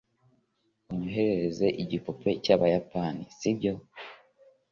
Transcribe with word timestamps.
Unyoherereza 0.91 1.67
igipupe 1.81 2.29
cyabayapani, 2.43 3.23
sibyo? 3.37 3.73